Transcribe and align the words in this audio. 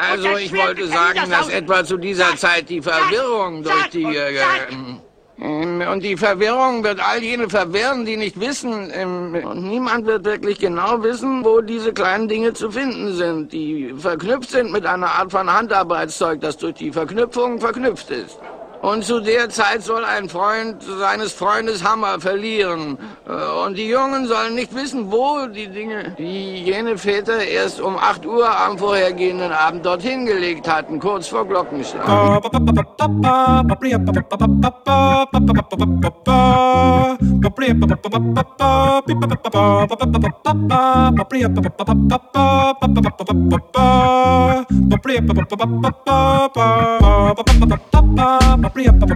Also 0.00 0.36
ich 0.36 0.52
wollte 0.52 0.86
sagen, 0.86 1.30
dass 1.30 1.48
etwa 1.48 1.84
zu 1.84 1.96
dieser 1.96 2.36
Zeit 2.36 2.68
die 2.68 2.80
Verwirrung 2.80 3.62
durch 3.62 3.88
die... 3.90 4.04
Äh, 4.04 4.40
ähm, 4.70 5.82
und 5.90 6.02
die 6.02 6.16
Verwirrung 6.16 6.84
wird 6.84 7.00
all 7.00 7.22
jene 7.22 7.48
verwirren, 7.48 8.04
die 8.04 8.16
nicht 8.16 8.38
wissen. 8.38 8.90
Ähm, 8.92 9.34
und 9.44 9.62
niemand 9.62 10.06
wird 10.06 10.24
wirklich 10.24 10.58
genau 10.58 11.02
wissen, 11.02 11.44
wo 11.44 11.60
diese 11.60 11.92
kleinen 11.92 12.28
Dinge 12.28 12.52
zu 12.52 12.70
finden 12.70 13.14
sind, 13.14 13.52
die 13.52 13.94
verknüpft 13.96 14.50
sind 14.50 14.70
mit 14.72 14.84
einer 14.84 15.10
Art 15.10 15.30
von 15.30 15.50
Handarbeitszeug, 15.50 16.40
das 16.40 16.58
durch 16.58 16.74
die 16.74 16.92
Verknüpfung 16.92 17.58
verknüpft 17.58 18.10
ist. 18.10 18.38
Und 18.82 19.04
zu 19.04 19.20
der 19.20 19.50
Zeit 19.50 19.82
soll 19.82 20.04
ein 20.04 20.28
Freund 20.28 20.82
seines 20.82 21.32
Freundes 21.32 21.84
Hammer 21.84 22.18
verlieren. 22.18 22.96
Äh, 23.28 23.66
und 23.66 23.76
die 23.76 23.88
Jungen 23.88 24.26
sollen 24.26 24.54
nicht 24.54 24.74
wissen, 24.74 25.12
wo 25.12 25.46
die 25.46 25.68
Dinge, 25.68 26.14
die 26.18 26.64
jene 26.64 26.96
Väter 26.96 27.44
erst 27.44 27.80
um 27.80 27.98
8 27.98 28.24
Uhr 28.24 28.48
am 28.48 28.78
vorhergehenden 28.78 29.52
Abend 29.52 29.84
dorthin 29.84 30.24
gelegt 30.24 30.66
hatten, 30.66 30.98
kurz 30.98 31.28
vor 31.28 31.46
Glockenschlag. 31.46 32.08
Äh, 32.08 32.40
Up, 48.72 49.08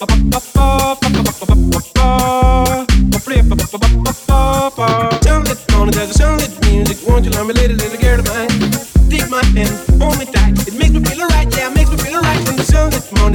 up, 0.00 0.34
up. 0.34 0.43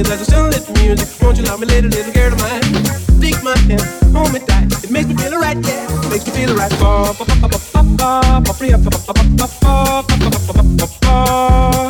sound 0.04 0.06
is 0.06 0.08
like 0.08 0.20
a 0.20 0.24
sunlit 0.24 0.82
music. 0.82 1.08
Won't 1.22 1.38
you 1.38 1.44
love 1.44 1.60
me, 1.60 1.66
little, 1.66 1.90
little 1.90 2.12
girl 2.12 2.32
of 2.32 2.38
mine? 2.40 2.62
Take 3.20 3.42
my 3.42 3.56
hand, 3.58 3.82
hold 4.14 4.32
me 4.32 4.40
tight. 4.40 4.84
It 4.84 4.90
makes 4.90 5.08
me 5.08 5.16
feel 5.16 5.34
alright, 5.34 5.56
yeah. 5.66 6.04
It 6.04 6.10
makes 6.10 6.26
me 6.26 6.32
feel 6.32 6.50
alright. 6.50 6.70
Ba 6.78 7.14
ba 7.18 7.24
ba 7.24 7.34
ba 7.34 7.48
ba 7.48 7.58
ba 7.72 8.40
ba 8.40 8.52
ba 8.52 8.52
ba 8.52 8.70
ba 8.70 9.00
ba 9.00 9.48
ba 9.60 10.00
ba 10.00 10.52
ba 10.52 10.62
ba 10.76 10.86
ba 11.02 11.89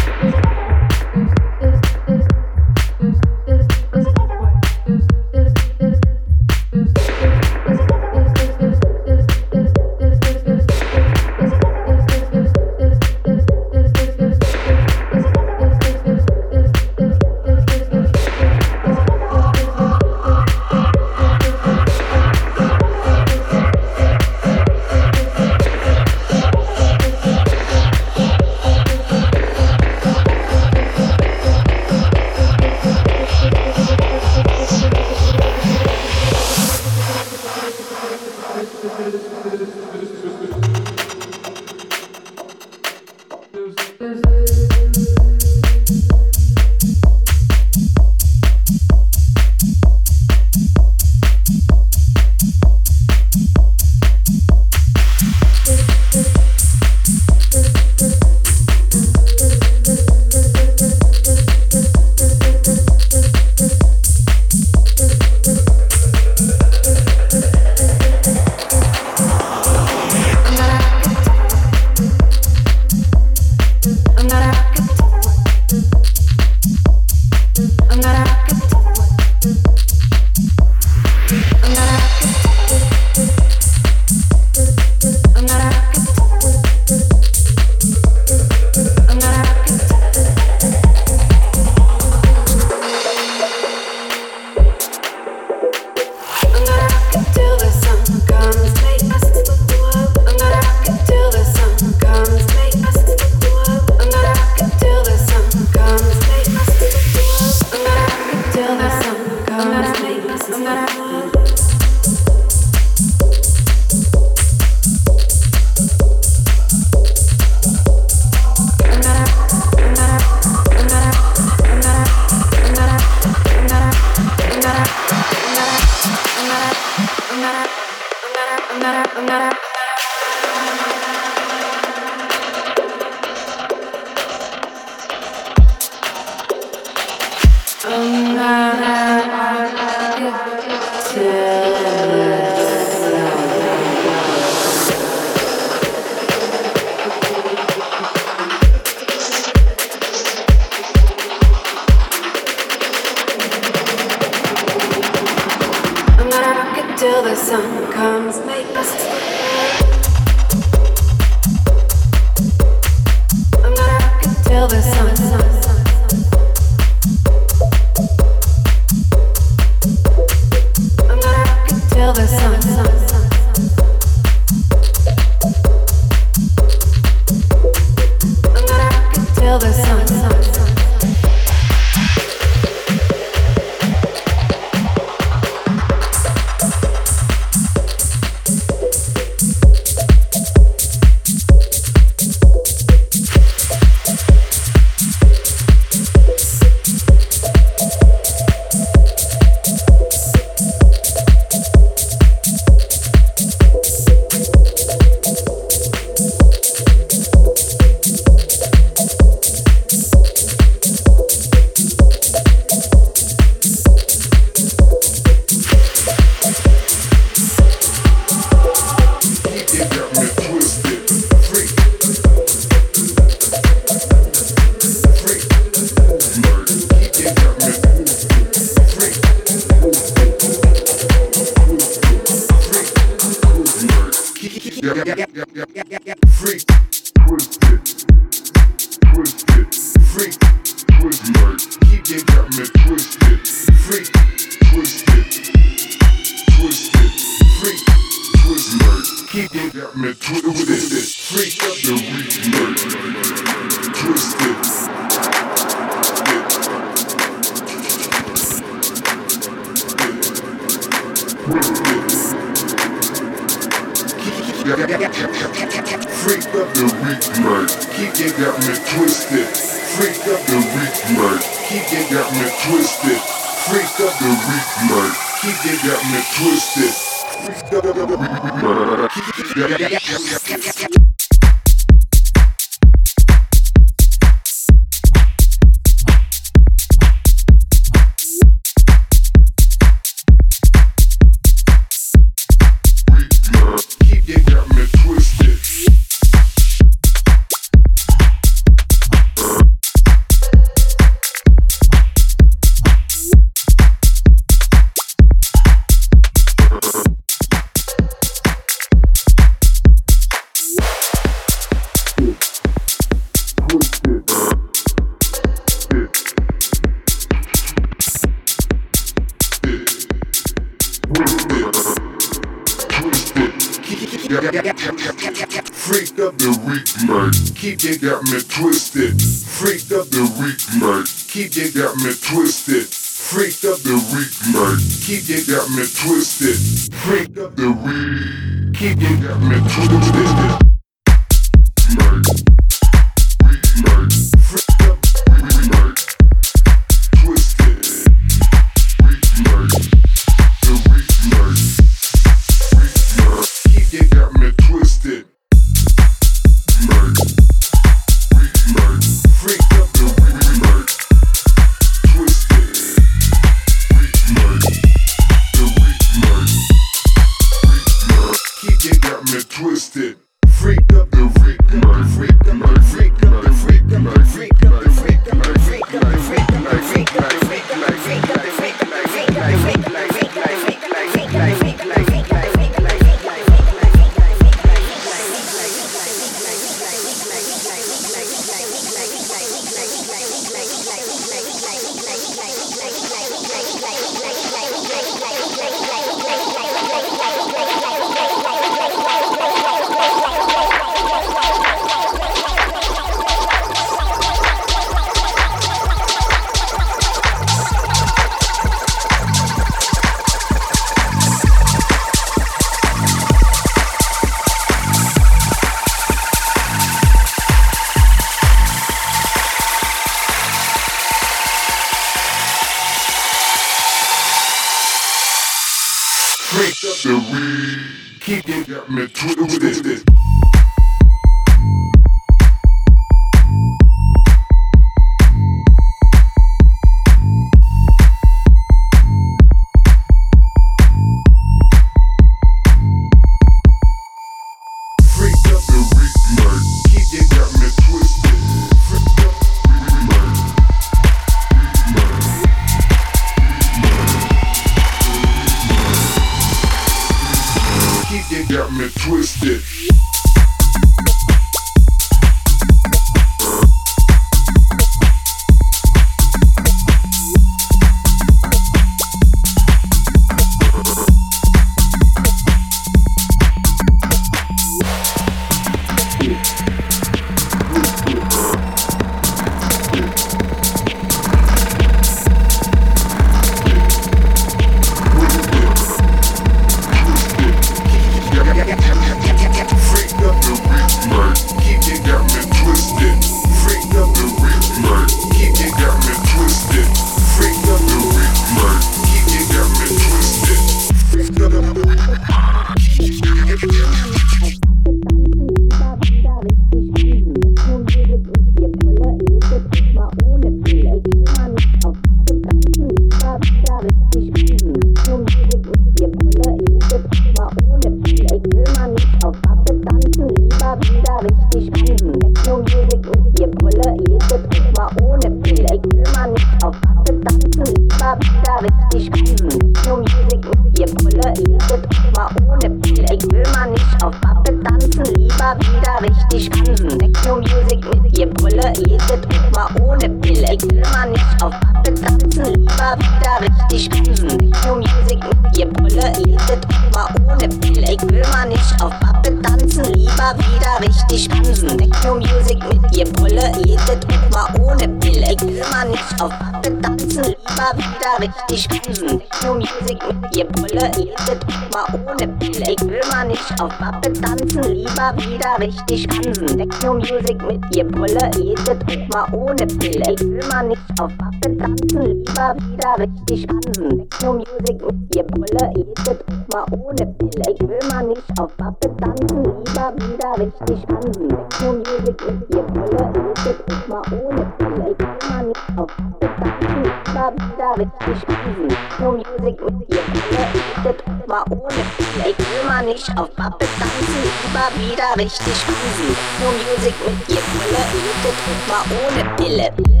tanzen. 536.51 536.99
Techno 536.99 537.35
Music 537.37 538.01
mit 538.03 538.17
ihr 538.17 538.29
Brille, 538.29 538.73
jedet 538.77 539.25
und 539.25 539.51
mal 539.53 539.67
ohne 539.81 540.09
Pille. 540.21 540.53
Ich 540.53 540.61
will 540.69 540.81
mal 540.91 541.09
nicht 541.09 541.43
auf 541.43 541.53
Pappe 541.59 541.93
tanzen, 541.93 542.45
lieber 542.45 542.95
wieder 542.97 543.41
richtig 543.41 543.89
tanzen. 543.89 544.29
Techno 544.29 544.75
Music 544.75 545.19
mit 545.23 545.57
ihr 545.57 545.67
Brille, 545.67 546.13
jedet 546.25 546.65
und 546.65 546.93
mal 546.93 547.07
ohne 547.27 547.47
Pille. 547.47 547.93
Ich 547.93 548.01
will 548.09 548.23
mal 548.31 548.47
nicht 548.47 548.83
auf 548.83 548.93
Pappe 548.99 549.41
tanzen, 549.41 549.85
lieber 549.93 550.35
wieder 550.37 550.87
richtig 550.87 551.27
tanzen. 551.29 551.77
Techno 551.77 552.15
Music 552.15 552.59
mit 552.69 552.97
ihr 552.97 553.05
Brille, 553.13 553.51
jedet 553.65 554.05
und 554.05 554.31
mal 554.31 554.47
ohne 554.59 554.87
Pille. 554.99 555.33
Ich 555.33 555.41
will 555.41 555.63
mal 555.71 555.89
nicht 555.89 556.21
auf 556.21 556.29
Pappe 556.37 556.60
Leute 556.61 556.81
tanzen 556.81 557.23
immer 557.23 557.73
wieder 557.75 558.19
mit 558.19 558.31
die 558.49 558.57
Spinsen. 558.57 559.21
New 559.43 559.53
Music 559.55 559.97
mit 560.07 560.37
ihr 560.37 560.45
Brille, 560.45 560.91
jedet 560.95 561.45
mal 561.71 561.85
ohne 561.93 562.27
Pille. 562.37 562.71
Ich 562.71 562.81
will 562.87 563.01
mal 563.09 563.27
nicht 563.27 563.61
auf 563.61 563.75
Pappe 563.79 564.13
tanzen, 564.13 564.61
lieber 564.63 565.13
wieder 565.17 565.57
richtig 565.59 566.07
tanzen. 566.07 566.57
Deck 566.57 566.71
New 566.83 566.93
Music 566.93 567.41
mit 567.47 567.75
ihr 567.75 567.83
Brille, 567.83 568.29
jedet 568.37 569.09
mal 569.11 569.25
ohne 569.33 569.65
Pille. 569.65 570.13
Ich 570.13 570.21
will 570.21 570.39
mal 570.51 570.67
nicht 570.67 570.81
auf 570.99 571.11
Pappe 571.17 571.57
tanzen, 571.57 572.01
lieber 572.01 572.55
wieder 572.55 572.97
richtig 572.99 573.47
tanzen. 573.47 573.97
Deck 573.97 574.21
New 574.21 574.33
Music 574.33 574.85
mit 574.85 575.15
ihr 575.15 575.23
Brille, 575.23 575.73
jedet 575.75 576.25
mal 576.53 576.65
ohne 576.71 577.05
Pille. 577.07 577.55
Ich 577.55 577.67
will 577.67 577.79
mal 577.89 578.03
nicht 578.03 578.39
auf 578.39 578.55
Pappe 578.57 578.95
tanzen, 578.97 579.43
lieber 579.43 579.93
wieder 579.95 580.37
richtig 580.37 580.85
tanzen. 580.85 581.27
New 581.27 581.73
Music 581.73 582.21
mit 582.27 582.55
ihr 582.55 582.63
Brille, 582.63 583.13
jedet 583.45 583.87
mal 583.87 584.01
ohne 584.11 584.53
Pille 584.59 585.20
money 585.29 585.53
out. 585.77 585.91
auf. 585.91 586.11
not 586.41 586.61
true, 586.61 586.91
da, 587.13 587.33
da 587.57 587.71
richtig 587.73 588.27
Wiesen. 588.27 588.77
No 588.99 589.11
Music 589.11 589.61
mit 589.61 589.89
ihr 589.89 590.01
Pille, 590.01 590.47
das 590.83 590.95
war 591.27 591.51
ohne. 591.51 591.83
Pille. 591.97 592.29
Ich 592.29 592.37
will 592.37 592.63
mal 592.67 592.85
nicht 592.85 593.09
auf 593.17 593.33
Pappe 593.35 593.65
tanzen, 593.79 594.23
immer 594.45 594.69
wieder 594.77 595.15
richtig 595.17 595.67
Wiesen. 595.67 596.15
No 596.39 596.51
Music 596.51 596.95
mit 597.05 597.29
ihr 597.29 597.41
Pille, 597.41 597.81
das 598.23 598.37
war 598.67 598.85
ohne 599.01 599.35
Pille. 599.35 600.00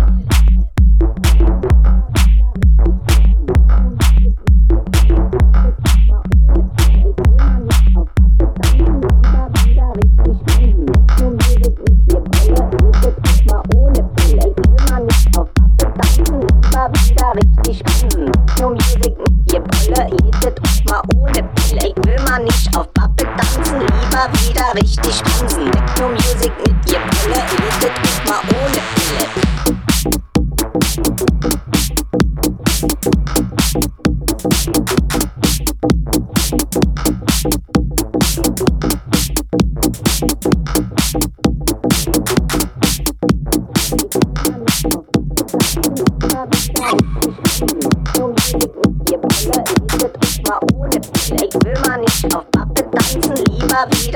Jung, 18.61 18.77
jeden, 18.77 19.15
ihr 19.51 19.59
Brille, 19.59 20.07
jedet 20.23 20.61
euch 20.61 20.85
mal 20.85 21.01
ohne 21.15 21.31
Pille. 21.31 21.95
Ich 21.97 22.05
will 22.05 22.23
mal 22.29 22.43
nicht 22.43 22.77
auf 22.77 22.93
Pappe 22.93 23.25
tanzen, 23.35 23.79
lieber 23.79 24.29
wieder 24.33 24.75
richtig 24.75 25.19
tanzen. 25.23 25.71
Techno 25.71 26.09
Music 26.09 26.51
mit 26.59 26.91
ihr 26.91 26.99
Brille, 26.99 27.41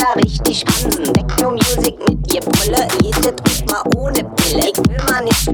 Knaller 0.05 0.15
richtig 0.23 0.65
an. 0.67 1.13
Techno 1.13 1.51
Music 1.51 1.95
mit 2.07 2.33
ihr 2.33 2.41
Brille, 2.41 2.87
jedes 3.01 3.27
und 3.27 3.71
mal 3.71 3.81
ohne 3.95 4.23
Pille. 4.35 4.69
Ich 4.69 4.77
will 4.77 4.97
mal 5.09 5.23
nicht, 5.23 5.49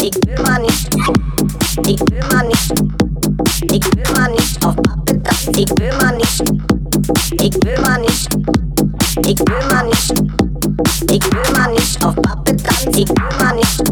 ich 0.00 0.14
will 0.26 0.42
mal 0.44 0.60
nicht, 0.60 0.94
ich 1.86 2.00
will 2.00 2.24
mal 2.30 2.46
nicht, 2.46 2.72
ich 3.72 3.84
will 3.96 4.14
mal 4.16 4.30
nicht 4.30 4.64
auf 4.64 4.76
Pappe 4.76 5.22
tanzen. 5.22 5.58
Ich 5.58 5.70
will 5.78 5.92
mal 6.00 6.16
nicht, 6.16 6.42
ich 7.40 7.54
will 7.64 7.80
mal 7.80 8.00
nicht, 8.00 8.28
ich 9.26 9.38
will 9.40 9.68
mal 9.70 9.86
nicht, 9.86 10.12
ich 11.10 11.24
will 11.32 11.52
mal 11.56 11.72
nicht 11.72 12.04
auf 12.04 12.14
Pappe 12.16 12.56
tanzen. 12.56 12.94
Ich 12.94 13.08
will 13.08 13.38
mal 13.40 13.54
nicht. 13.56 13.87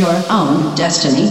your 0.00 0.24
own 0.30 0.74
destiny. 0.74 1.28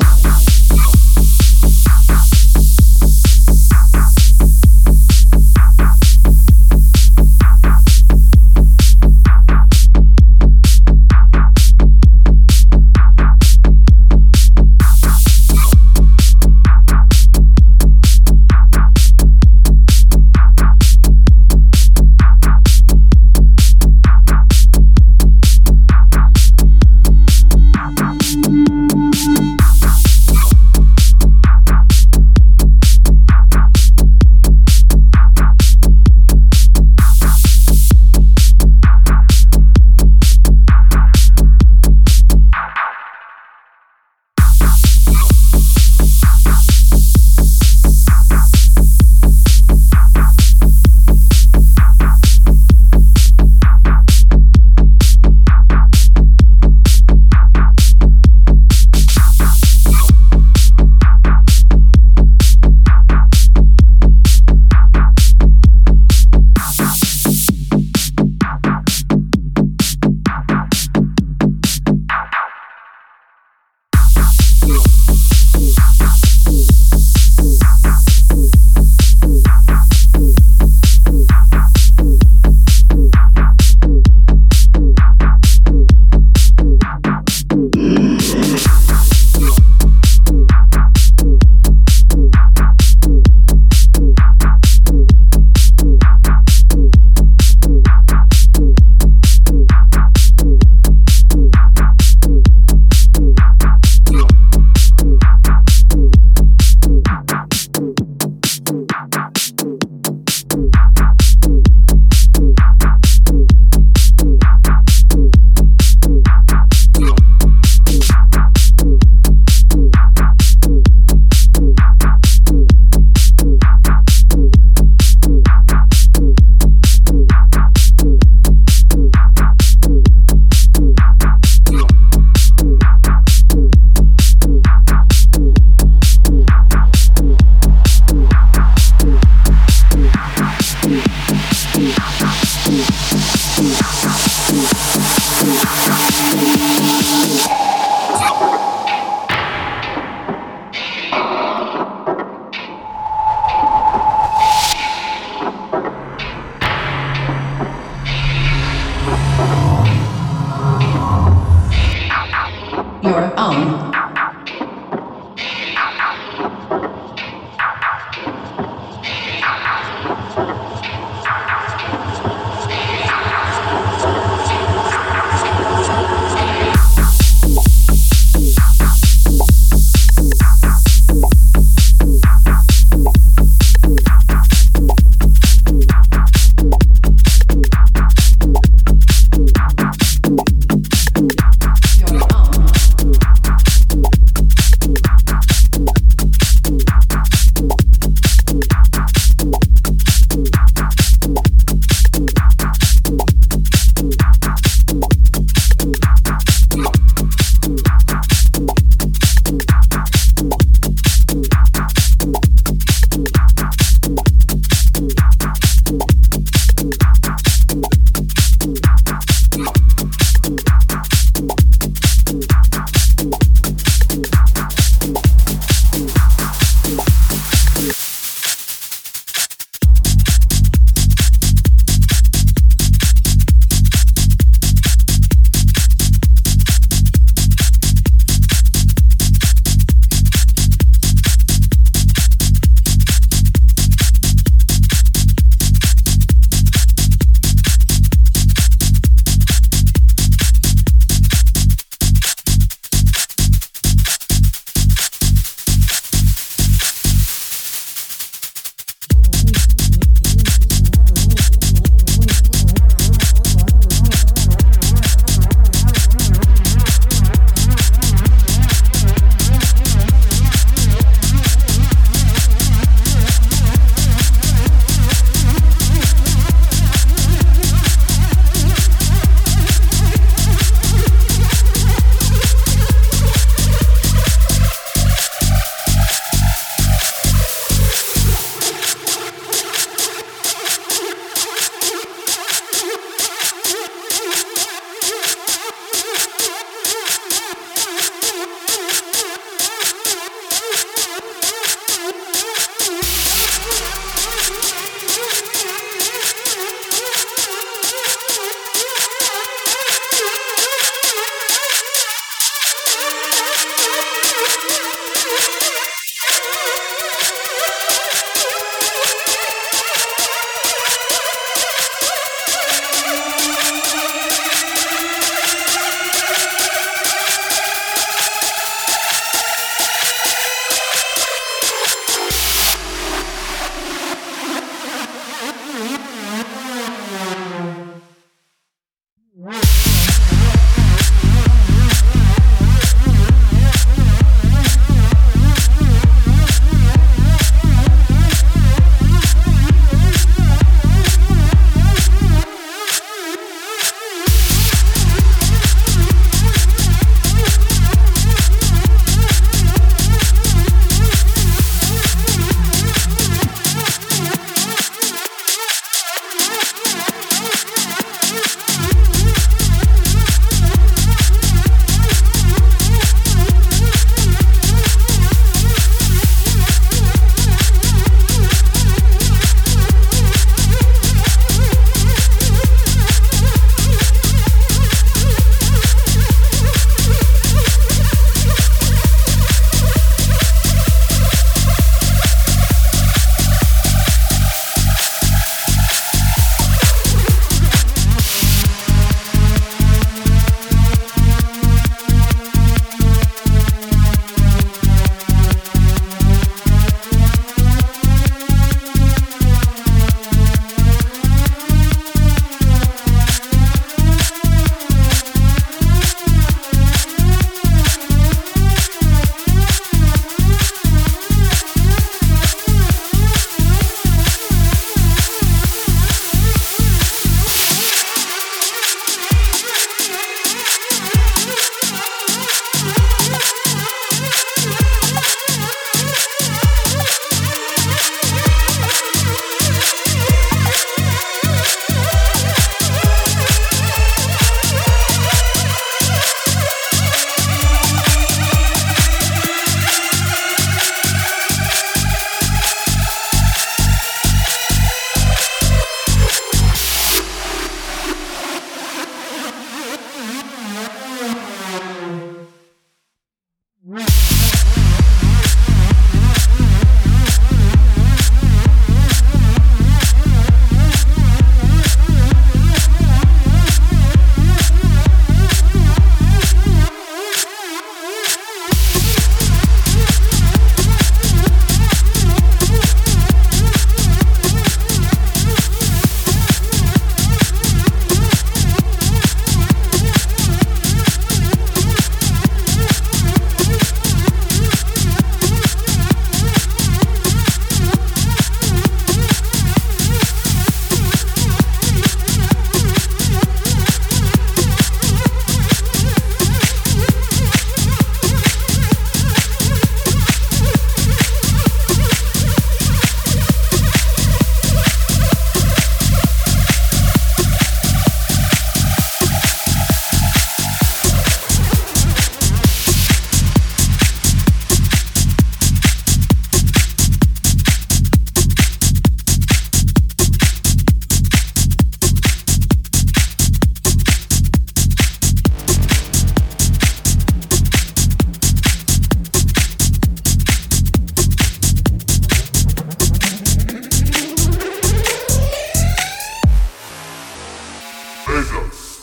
Omega. 548.40 548.99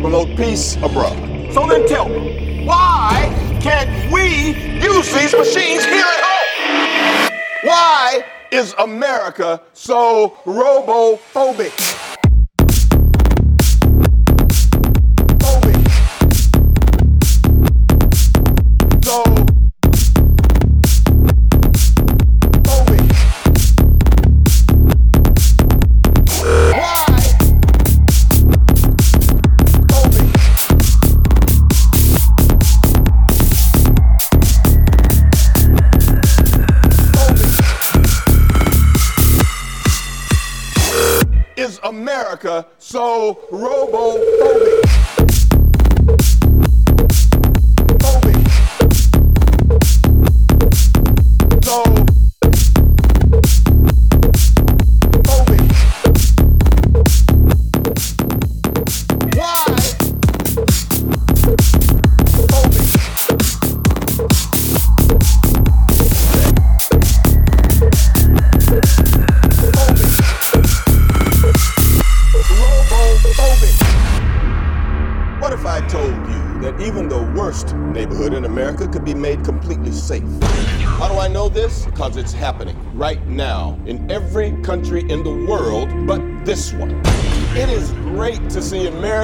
promote 0.00 0.36
peace. 0.36 0.55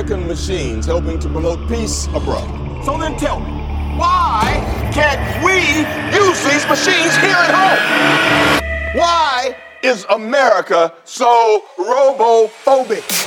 American 0.03 0.27
machines 0.27 0.85
helping 0.85 1.17
to 1.17 1.29
promote 1.29 1.69
peace 1.69 2.09
abroad. 2.09 2.85
So 2.85 2.99
then 2.99 3.17
tell 3.17 3.39
me, 3.39 3.53
why 3.97 4.43
can't 4.93 5.45
we 5.45 5.61
use 6.19 6.43
these 6.43 6.67
machines 6.67 7.15
here 7.19 7.37
at 7.39 7.55
home? 7.55 8.99
Why 8.99 9.57
is 9.85 10.05
America 10.11 10.93
so 11.05 11.63
robophobic? 11.79 13.22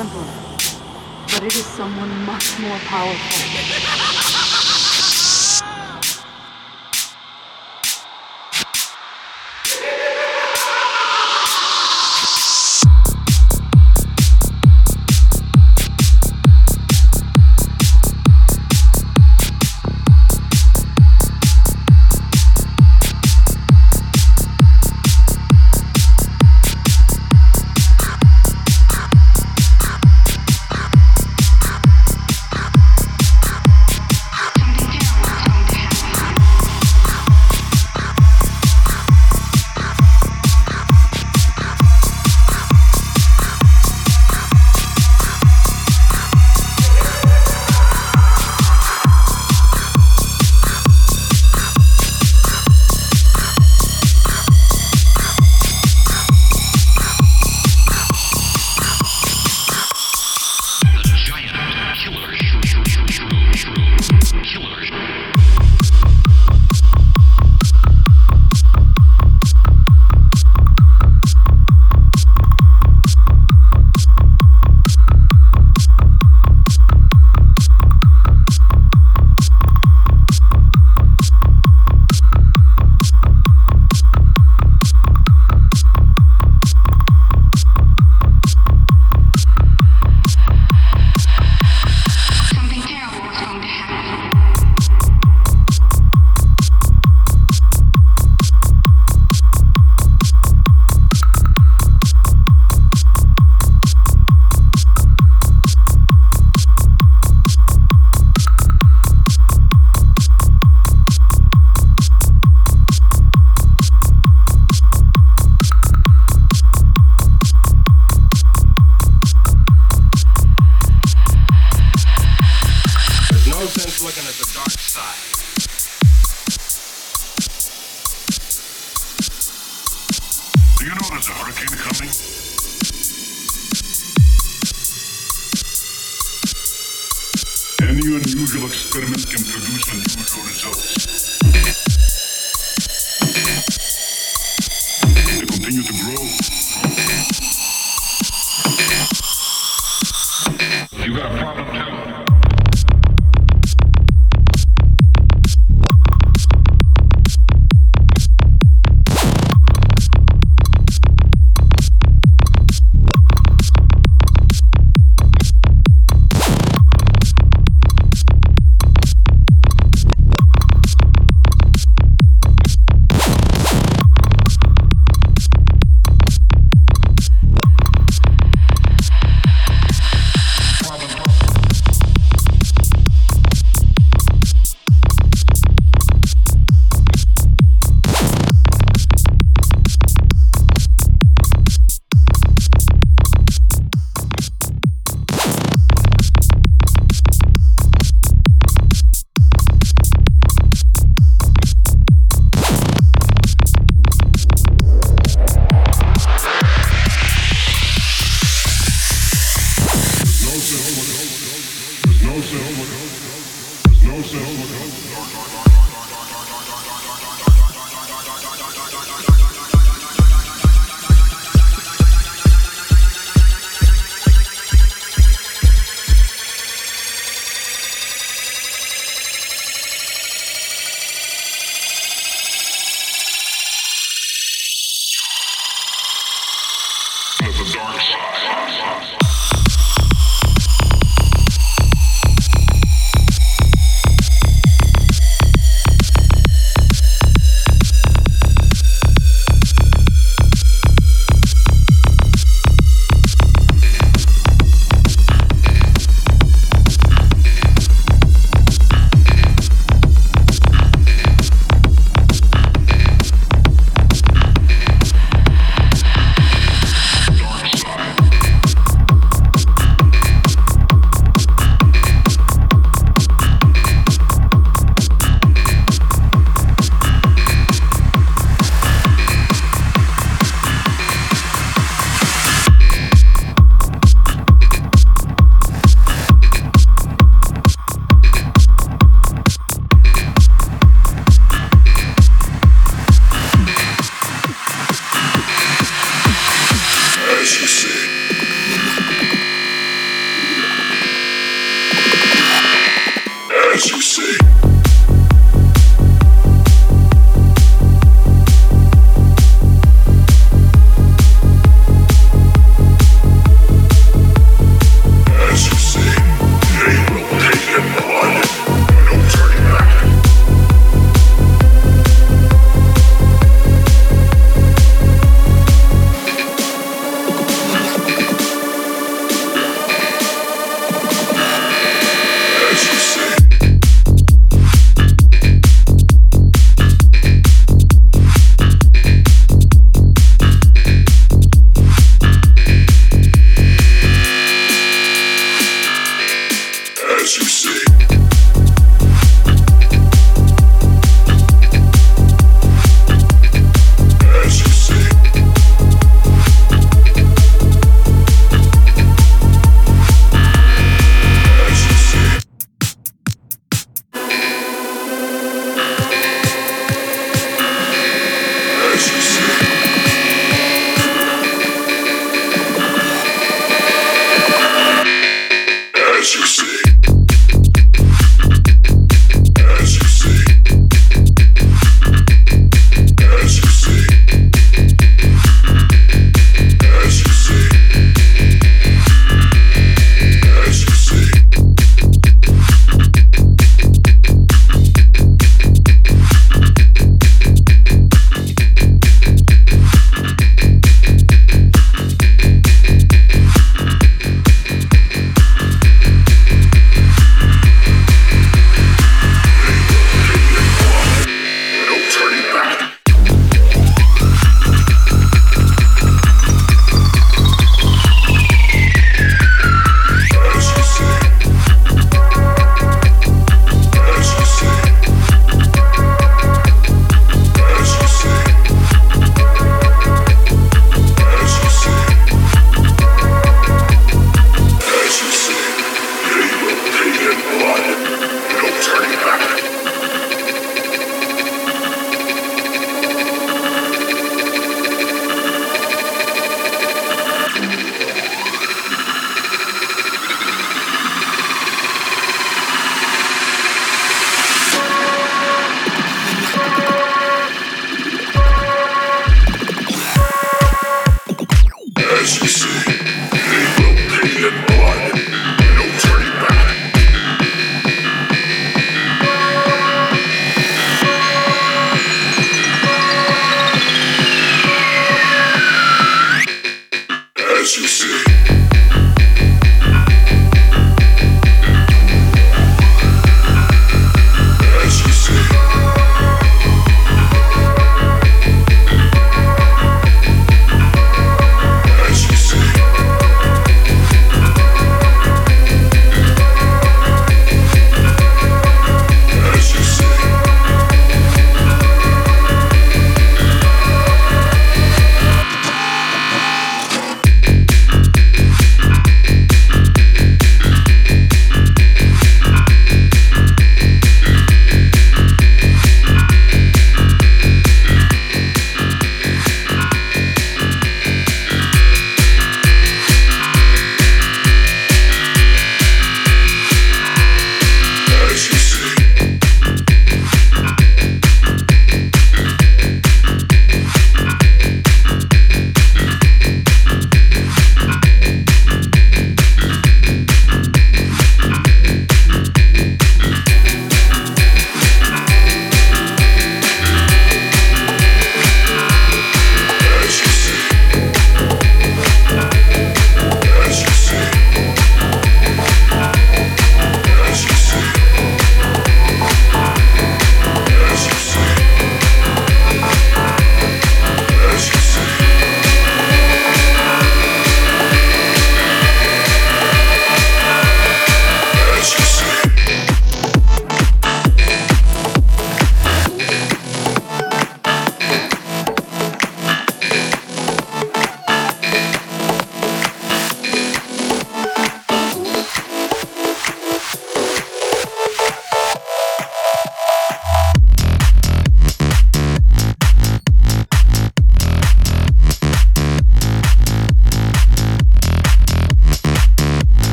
Emperor, 0.00 0.24
but 1.26 1.42
it 1.42 1.54
is 1.54 1.66
someone 1.66 2.24
much 2.24 2.58
more 2.58 2.78
powerful. 2.78 4.06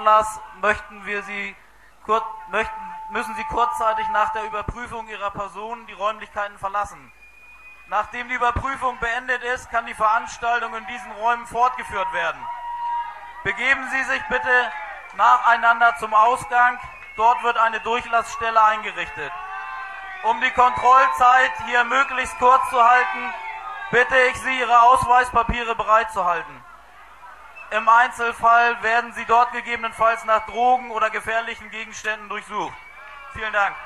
Anlass 0.00 0.40
möchten 0.62 1.04
wir 1.04 1.22
Sie 1.24 1.54
kur 2.06 2.24
möchten, 2.48 2.94
müssen 3.10 3.34
Sie 3.36 3.44
kurzzeitig 3.44 4.08
nach 4.14 4.32
der 4.32 4.44
Überprüfung 4.44 5.06
Ihrer 5.08 5.30
Person 5.30 5.86
die 5.88 5.92
Räumlichkeiten 5.92 6.56
verlassen. 6.56 7.12
Nachdem 7.88 8.26
die 8.30 8.34
Überprüfung 8.34 8.98
beendet 8.98 9.42
ist, 9.42 9.70
kann 9.70 9.84
die 9.84 9.92
Veranstaltung 9.92 10.74
in 10.74 10.86
diesen 10.86 11.12
Räumen 11.12 11.46
fortgeführt 11.46 12.10
werden. 12.14 12.40
Begeben 13.44 13.90
Sie 13.90 14.02
sich 14.04 14.22
bitte 14.30 14.72
nacheinander 15.16 15.94
zum 15.98 16.14
Ausgang. 16.14 16.78
Dort 17.16 17.42
wird 17.42 17.58
eine 17.58 17.80
Durchlassstelle 17.80 18.62
eingerichtet. 18.62 19.32
Um 20.22 20.40
die 20.40 20.50
Kontrollzeit 20.52 21.52
hier 21.66 21.84
möglichst 21.84 22.38
kurz 22.38 22.70
zu 22.70 22.82
halten, 22.82 23.34
bitte 23.90 24.16
ich 24.30 24.40
Sie, 24.40 24.60
Ihre 24.60 24.80
Ausweispapiere 24.80 25.74
bereitzuhalten. 25.74 26.59
Im 27.70 27.88
Einzelfall 27.88 28.82
werden 28.82 29.12
Sie 29.12 29.24
dort 29.26 29.52
gegebenenfalls 29.52 30.24
nach 30.24 30.44
Drogen 30.46 30.90
oder 30.90 31.08
gefährlichen 31.10 31.70
Gegenständen 31.70 32.28
durchsucht. 32.28 32.74
Vielen 33.32 33.52
Dank. 33.52 33.76